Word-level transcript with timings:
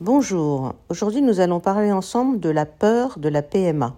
Bonjour, 0.00 0.74
aujourd'hui 0.90 1.22
nous 1.22 1.40
allons 1.40 1.58
parler 1.58 1.90
ensemble 1.90 2.38
de 2.38 2.50
la 2.50 2.66
peur 2.66 3.18
de 3.18 3.28
la 3.28 3.42
PMA. 3.42 3.96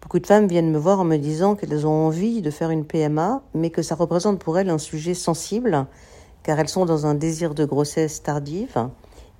Beaucoup 0.00 0.18
de 0.18 0.26
femmes 0.26 0.46
viennent 0.46 0.70
me 0.70 0.78
voir 0.78 0.98
en 0.98 1.04
me 1.04 1.18
disant 1.18 1.56
qu'elles 1.56 1.86
ont 1.86 2.06
envie 2.06 2.40
de 2.40 2.50
faire 2.50 2.70
une 2.70 2.86
PMA, 2.86 3.42
mais 3.52 3.68
que 3.68 3.82
ça 3.82 3.94
représente 3.94 4.38
pour 4.38 4.58
elles 4.58 4.70
un 4.70 4.78
sujet 4.78 5.12
sensible, 5.12 5.84
car 6.42 6.58
elles 6.58 6.70
sont 6.70 6.86
dans 6.86 7.04
un 7.04 7.12
désir 7.14 7.54
de 7.54 7.66
grossesse 7.66 8.22
tardive, 8.22 8.88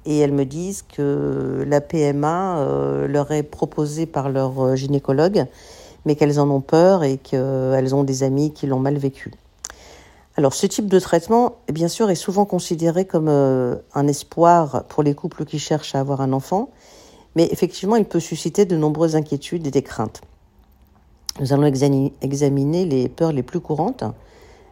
et 0.04 0.18
elles 0.18 0.34
me 0.34 0.45
disent 0.45 0.82
que 0.82 1.64
la 1.66 1.80
PMA 1.80 2.58
euh, 2.58 3.08
leur 3.08 3.32
est 3.32 3.42
proposée 3.42 4.04
par 4.04 4.28
leur 4.28 4.76
gynécologue, 4.76 5.46
mais 6.04 6.14
qu'elles 6.14 6.40
en 6.40 6.50
ont 6.50 6.60
peur 6.60 7.04
et 7.04 7.16
qu'elles 7.16 7.94
ont 7.94 8.04
des 8.04 8.22
amis 8.22 8.52
qui 8.52 8.66
l'ont 8.66 8.80
mal 8.80 8.98
vécu. 8.98 9.30
Alors 10.36 10.54
ce 10.54 10.66
type 10.66 10.86
de 10.86 10.98
traitement, 10.98 11.56
bien 11.70 11.88
sûr, 11.88 12.10
est 12.10 12.14
souvent 12.14 12.46
considéré 12.46 13.04
comme 13.04 13.28
euh, 13.28 13.76
un 13.94 14.06
espoir 14.06 14.84
pour 14.84 15.02
les 15.02 15.14
couples 15.14 15.44
qui 15.44 15.58
cherchent 15.58 15.94
à 15.94 16.00
avoir 16.00 16.22
un 16.22 16.32
enfant, 16.32 16.70
mais 17.36 17.48
effectivement, 17.50 17.96
il 17.96 18.06
peut 18.06 18.20
susciter 18.20 18.64
de 18.64 18.76
nombreuses 18.76 19.14
inquiétudes 19.14 19.66
et 19.66 19.70
des 19.70 19.82
craintes. 19.82 20.23
Nous 21.40 21.52
allons 21.52 21.64
examiner 21.64 22.84
les 22.84 23.09
peurs 23.09 23.32
les 23.32 23.42
plus 23.42 23.60
courantes 23.60 24.04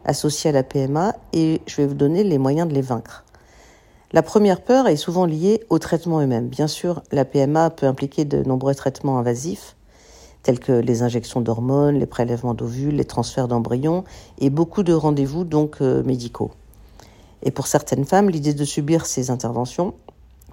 associées 0.05 0.51
à 0.51 0.53
la 0.53 0.63
PMA 0.63 1.15
et 1.33 1.61
je 1.67 1.77
vais 1.77 1.87
vous 1.87 1.95
donner 1.95 2.25
les 2.25 2.39
moyens 2.39 2.69
de 2.69 2.75
les 2.75 2.83
vaincre. 2.83 3.25
La 4.13 4.23
première 4.23 4.63
peur 4.63 4.89
est 4.89 4.97
souvent 4.97 5.25
liée 5.25 5.63
au 5.69 5.79
traitement 5.79 6.21
eux-mêmes. 6.21 6.49
Bien 6.49 6.67
sûr, 6.67 7.03
la 7.13 7.25
PMA 7.25 7.71
peut 7.71 7.87
impliquer 7.87 8.25
de 8.25 8.43
nombreux 8.43 8.75
traitements 8.75 9.19
invasifs, 9.19 9.77
tels 10.43 10.59
que 10.59 10.73
les 10.73 11.03
injections 11.03 11.41
d'hormones, 11.41 11.99
les 11.99 12.07
prélèvements 12.07 12.55
d'ovules, 12.55 12.97
les 12.97 13.05
transferts 13.05 13.49
d'embryons 13.49 14.05
et 14.39 14.51
beaucoup 14.51 14.83
de 14.83 14.93
rendez-vous 14.93 15.45
donc 15.45 15.77
euh, 15.81 16.03
médicaux. 16.03 16.51
Et 17.43 17.51
pour 17.51 17.67
certaines 17.67 18.05
femmes, 18.05 18.31
l'idée 18.31 18.55
de 18.55 18.65
subir 18.65 19.07
ces 19.07 19.31
interventions 19.31 19.95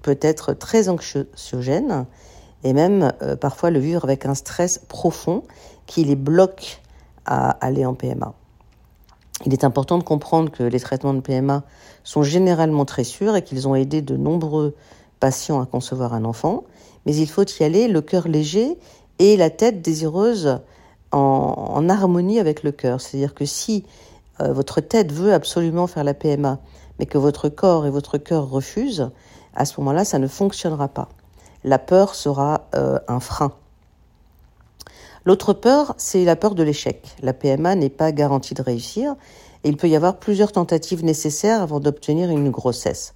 peut 0.01 0.17
être 0.21 0.53
très 0.53 0.89
anxiogène 0.89 2.05
et 2.63 2.73
même 2.73 3.13
euh, 3.21 3.35
parfois 3.35 3.71
le 3.71 3.79
vivre 3.79 4.03
avec 4.03 4.25
un 4.25 4.35
stress 4.35 4.79
profond 4.87 5.43
qui 5.85 6.03
les 6.03 6.15
bloque 6.15 6.81
à 7.25 7.49
aller 7.49 7.85
en 7.85 7.93
PMA. 7.93 8.33
Il 9.45 9.53
est 9.53 9.63
important 9.63 9.97
de 9.97 10.03
comprendre 10.03 10.51
que 10.51 10.63
les 10.63 10.79
traitements 10.79 11.13
de 11.13 11.19
PMA 11.19 11.63
sont 12.03 12.23
généralement 12.23 12.85
très 12.85 13.03
sûrs 13.03 13.35
et 13.35 13.43
qu'ils 13.43 13.67
ont 13.67 13.75
aidé 13.75 14.01
de 14.01 14.17
nombreux 14.17 14.75
patients 15.19 15.61
à 15.61 15.65
concevoir 15.65 16.13
un 16.13 16.25
enfant, 16.25 16.63
mais 17.05 17.15
il 17.15 17.29
faut 17.29 17.43
y 17.59 17.63
aller 17.63 17.87
le 17.87 18.01
cœur 18.01 18.27
léger 18.27 18.77
et 19.19 19.37
la 19.37 19.49
tête 19.49 19.81
désireuse 19.81 20.59
en, 21.11 21.89
harmonie 21.89 22.39
avec 22.39 22.63
le 22.63 22.71
cœur. 22.71 23.01
C'est-à-dire 23.01 23.33
que 23.33 23.45
si 23.45 23.85
euh, 24.41 24.53
votre 24.53 24.81
tête 24.81 25.11
veut 25.11 25.33
absolument 25.33 25.87
faire 25.87 26.03
la 26.03 26.13
PMA, 26.13 26.59
mais 26.99 27.05
que 27.05 27.17
votre 27.17 27.49
corps 27.49 27.85
et 27.85 27.89
votre 27.89 28.17
cœur 28.17 28.49
refusent, 28.49 29.09
à 29.55 29.65
ce 29.65 29.79
moment-là, 29.79 30.05
ça 30.05 30.19
ne 30.19 30.27
fonctionnera 30.27 30.87
pas. 30.87 31.09
La 31.63 31.79
peur 31.79 32.15
sera 32.15 32.67
euh, 32.75 32.99
un 33.07 33.19
frein. 33.19 33.53
L'autre 35.25 35.53
peur, 35.53 35.93
c'est 35.97 36.23
la 36.23 36.35
peur 36.35 36.55
de 36.55 36.63
l'échec. 36.63 37.15
La 37.21 37.33
PMA 37.33 37.75
n'est 37.75 37.89
pas 37.89 38.11
garantie 38.11 38.53
de 38.53 38.61
réussir 38.61 39.15
et 39.63 39.69
il 39.69 39.75
peut 39.75 39.89
y 39.89 39.95
avoir 39.95 40.17
plusieurs 40.17 40.51
tentatives 40.51 41.03
nécessaires 41.03 41.61
avant 41.61 41.79
d'obtenir 41.79 42.29
une 42.29 42.49
grossesse. 42.49 43.13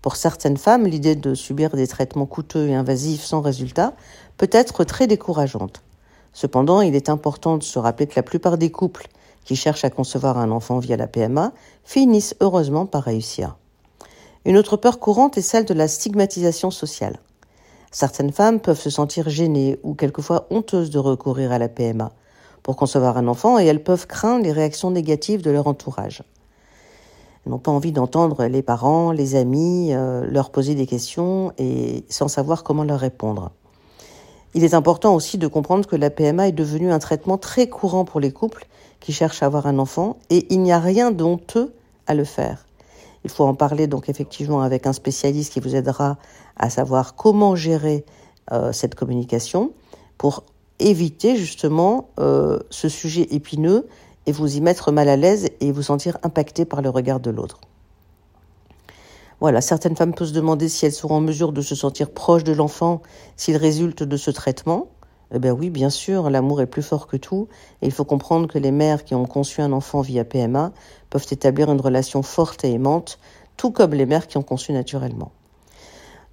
Pour 0.00 0.16
certaines 0.16 0.56
femmes, 0.56 0.86
l'idée 0.86 1.14
de 1.14 1.34
subir 1.34 1.70
des 1.70 1.86
traitements 1.86 2.26
coûteux 2.26 2.68
et 2.68 2.74
invasifs 2.74 3.22
sans 3.22 3.40
résultat 3.40 3.94
peut 4.42 4.50
être 4.50 4.82
très 4.82 5.06
décourageante. 5.06 5.84
Cependant, 6.32 6.80
il 6.80 6.96
est 6.96 7.08
important 7.08 7.58
de 7.58 7.62
se 7.62 7.78
rappeler 7.78 8.08
que 8.08 8.16
la 8.16 8.24
plupart 8.24 8.58
des 8.58 8.72
couples 8.72 9.06
qui 9.44 9.54
cherchent 9.54 9.84
à 9.84 9.90
concevoir 9.90 10.36
un 10.36 10.50
enfant 10.50 10.80
via 10.80 10.96
la 10.96 11.06
PMA 11.06 11.52
finissent 11.84 12.34
heureusement 12.40 12.84
par 12.84 13.04
réussir. 13.04 13.56
Une 14.44 14.56
autre 14.56 14.76
peur 14.76 14.98
courante 14.98 15.38
est 15.38 15.42
celle 15.42 15.64
de 15.64 15.74
la 15.74 15.86
stigmatisation 15.86 16.72
sociale. 16.72 17.20
Certaines 17.92 18.32
femmes 18.32 18.58
peuvent 18.58 18.80
se 18.80 18.90
sentir 18.90 19.30
gênées 19.30 19.78
ou 19.84 19.94
quelquefois 19.94 20.48
honteuses 20.50 20.90
de 20.90 20.98
recourir 20.98 21.52
à 21.52 21.60
la 21.60 21.68
PMA 21.68 22.10
pour 22.64 22.74
concevoir 22.74 23.18
un 23.18 23.28
enfant 23.28 23.60
et 23.60 23.66
elles 23.66 23.84
peuvent 23.84 24.08
craindre 24.08 24.42
les 24.42 24.50
réactions 24.50 24.90
négatives 24.90 25.42
de 25.42 25.52
leur 25.52 25.68
entourage 25.68 26.24
n'ont 27.46 27.58
pas 27.58 27.72
envie 27.72 27.92
d'entendre 27.92 28.44
les 28.46 28.62
parents, 28.62 29.10
les 29.10 29.34
amis 29.34 29.92
euh, 29.92 30.24
leur 30.30 30.50
poser 30.50 30.74
des 30.74 30.86
questions 30.86 31.52
et 31.58 32.04
sans 32.08 32.28
savoir 32.28 32.62
comment 32.62 32.84
leur 32.84 33.00
répondre. 33.00 33.50
Il 34.54 34.64
est 34.64 34.74
important 34.74 35.14
aussi 35.14 35.38
de 35.38 35.46
comprendre 35.46 35.86
que 35.86 35.96
la 35.96 36.10
PMA 36.10 36.48
est 36.48 36.52
devenue 36.52 36.92
un 36.92 36.98
traitement 36.98 37.38
très 37.38 37.68
courant 37.68 38.04
pour 38.04 38.20
les 38.20 38.32
couples 38.32 38.66
qui 39.00 39.12
cherchent 39.12 39.42
à 39.42 39.46
avoir 39.46 39.66
un 39.66 39.78
enfant 39.78 40.18
et 40.30 40.46
il 40.50 40.60
n'y 40.60 40.72
a 40.72 40.78
rien 40.78 41.10
d'honteux 41.10 41.72
à 42.06 42.14
le 42.14 42.24
faire. 42.24 42.66
Il 43.24 43.30
faut 43.30 43.44
en 43.44 43.54
parler 43.54 43.86
donc 43.86 44.08
effectivement 44.08 44.62
avec 44.62 44.86
un 44.86 44.92
spécialiste 44.92 45.52
qui 45.52 45.60
vous 45.60 45.74
aidera 45.74 46.18
à 46.56 46.68
savoir 46.68 47.14
comment 47.14 47.56
gérer 47.56 48.04
euh, 48.50 48.72
cette 48.72 48.94
communication 48.94 49.72
pour 50.18 50.44
éviter 50.78 51.36
justement 51.36 52.08
euh, 52.20 52.58
ce 52.70 52.88
sujet 52.88 53.28
épineux 53.30 53.86
et 54.26 54.32
vous 54.32 54.56
y 54.56 54.60
mettre 54.60 54.92
mal 54.92 55.08
à 55.08 55.16
l'aise 55.16 55.48
et 55.60 55.72
vous 55.72 55.82
sentir 55.82 56.18
impacté 56.22 56.64
par 56.64 56.82
le 56.82 56.90
regard 56.90 57.20
de 57.20 57.30
l'autre. 57.30 57.60
Voilà, 59.42 59.60
certaines 59.60 59.96
femmes 59.96 60.14
peuvent 60.14 60.28
se 60.28 60.32
demander 60.32 60.68
si 60.68 60.86
elles 60.86 60.92
seront 60.92 61.16
en 61.16 61.20
mesure 61.20 61.50
de 61.50 61.62
se 61.62 61.74
sentir 61.74 62.10
proches 62.10 62.44
de 62.44 62.52
l'enfant 62.52 63.02
s'il 63.36 63.56
résulte 63.56 64.04
de 64.04 64.16
ce 64.16 64.30
traitement. 64.30 64.86
Eh 65.34 65.40
bien 65.40 65.52
oui, 65.52 65.68
bien 65.68 65.90
sûr, 65.90 66.30
l'amour 66.30 66.60
est 66.60 66.68
plus 66.68 66.84
fort 66.84 67.08
que 67.08 67.16
tout, 67.16 67.48
et 67.82 67.86
il 67.86 67.90
faut 67.90 68.04
comprendre 68.04 68.46
que 68.46 68.60
les 68.60 68.70
mères 68.70 69.02
qui 69.02 69.16
ont 69.16 69.26
conçu 69.26 69.60
un 69.60 69.72
enfant 69.72 70.00
via 70.00 70.24
PMA 70.24 70.70
peuvent 71.10 71.26
établir 71.28 71.72
une 71.72 71.80
relation 71.80 72.22
forte 72.22 72.64
et 72.64 72.70
aimante, 72.70 73.18
tout 73.56 73.72
comme 73.72 73.94
les 73.94 74.06
mères 74.06 74.28
qui 74.28 74.38
ont 74.38 74.44
conçu 74.44 74.72
naturellement. 74.72 75.32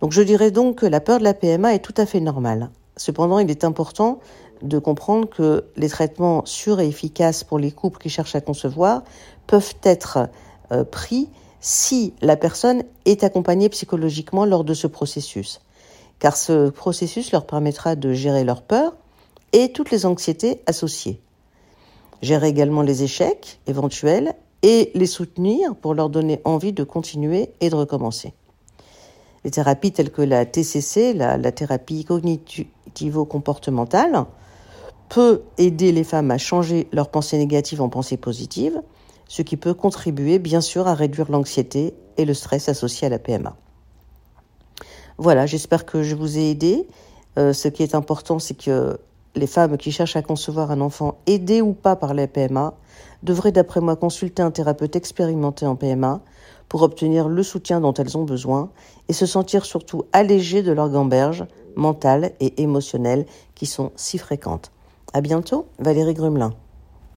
Donc 0.01 0.11
je 0.11 0.21
dirais 0.21 0.51
donc 0.51 0.75
que 0.75 0.85
la 0.85 0.99
peur 0.99 1.17
de 1.17 1.23
la 1.23 1.33
PMA 1.33 1.73
est 1.73 1.83
tout 1.83 1.95
à 1.97 2.05
fait 2.05 2.19
normale. 2.19 2.69
Cependant, 2.95 3.39
il 3.39 3.49
est 3.49 3.63
important 3.63 4.19
de 4.61 4.77
comprendre 4.77 5.27
que 5.27 5.65
les 5.77 5.89
traitements 5.89 6.45
sûrs 6.45 6.79
et 6.79 6.87
efficaces 6.87 7.43
pour 7.43 7.57
les 7.57 7.71
couples 7.71 7.97
qui 7.97 8.09
cherchent 8.09 8.35
à 8.35 8.41
concevoir 8.41 9.01
peuvent 9.47 9.73
être 9.81 10.29
euh, 10.71 10.83
pris 10.83 11.27
si 11.61 12.13
la 12.21 12.37
personne 12.37 12.83
est 13.05 13.23
accompagnée 13.23 13.69
psychologiquement 13.69 14.45
lors 14.45 14.63
de 14.63 14.73
ce 14.73 14.87
processus. 14.87 15.61
Car 16.19 16.35
ce 16.35 16.69
processus 16.69 17.31
leur 17.31 17.45
permettra 17.45 17.95
de 17.95 18.13
gérer 18.13 18.43
leur 18.43 18.61
peur 18.61 18.95
et 19.53 19.71
toutes 19.71 19.91
les 19.91 20.05
anxiétés 20.05 20.61
associées. 20.65 21.21
Gérer 22.21 22.49
également 22.49 22.81
les 22.81 23.03
échecs 23.03 23.59
éventuels 23.67 24.33
et 24.61 24.91
les 24.93 25.05
soutenir 25.05 25.73
pour 25.75 25.93
leur 25.93 26.09
donner 26.09 26.41
envie 26.43 26.73
de 26.73 26.83
continuer 26.83 27.51
et 27.61 27.69
de 27.69 27.75
recommencer. 27.75 28.33
Les 29.45 29.51
thérapies 29.51 29.93
telles 29.93 30.11
que 30.11 30.21
la 30.21 30.45
TCC, 30.45 31.13
la, 31.13 31.51
thérapie 31.53 32.03
cognitivo-comportementale, 32.03 34.25
peut 35.07 35.43
aider 35.57 35.93
les 35.93 36.03
femmes 36.03 36.31
à 36.31 36.37
changer 36.37 36.89
leurs 36.91 37.07
pensées 37.09 37.37
négatives 37.37 37.81
en 37.81 37.87
pensées 37.87 38.17
positives, 38.17 38.81
ce 39.29 39.43
qui 39.43 39.55
peut 39.55 39.73
contribuer 39.73 40.39
bien 40.39 40.59
sûr 40.59 40.87
à 40.87 40.95
réduire 40.95 41.31
l'anxiété 41.31 41.93
et 42.17 42.25
le 42.25 42.33
stress 42.33 42.67
associés 42.67 43.07
à 43.07 43.09
la 43.09 43.19
PMA. 43.19 43.55
Voilà, 45.17 45.45
j'espère 45.45 45.85
que 45.85 46.03
je 46.03 46.15
vous 46.15 46.37
ai 46.37 46.49
aidé. 46.49 46.87
Euh, 47.37 47.53
ce 47.53 47.67
qui 47.69 47.83
est 47.83 47.95
important, 47.95 48.39
c'est 48.39 48.55
que 48.55 48.99
les 49.35 49.47
femmes 49.47 49.77
qui 49.77 49.91
cherchent 49.91 50.15
à 50.15 50.23
concevoir 50.23 50.71
un 50.71 50.81
enfant, 50.81 51.19
aidées 51.27 51.61
ou 51.61 51.73
pas 51.73 51.95
par 51.95 52.13
la 52.13 52.27
PMA, 52.27 52.73
devraient 53.21 53.51
d'après 53.51 53.81
moi 53.81 53.95
consulter 53.95 54.41
un 54.41 54.51
thérapeute 54.51 54.95
expérimenté 54.95 55.65
en 55.65 55.75
PMA 55.75 56.21
pour 56.67 56.81
obtenir 56.81 57.29
le 57.29 57.43
soutien 57.43 57.81
dont 57.81 57.93
elles 57.93 58.17
ont 58.17 58.23
besoin 58.23 58.71
et 59.09 59.13
se 59.13 59.25
sentir 59.25 59.65
surtout 59.65 60.05
allégées 60.11 60.63
de 60.63 60.71
leurs 60.71 60.89
gamberges 60.89 61.45
mentales 61.75 62.31
et 62.39 62.61
émotionnelles 62.61 63.25
qui 63.53 63.67
sont 63.67 63.91
si 63.95 64.17
fréquentes. 64.17 64.71
À 65.13 65.21
bientôt, 65.21 65.67
Valérie 65.77 66.13
Grumelin. 66.15 66.53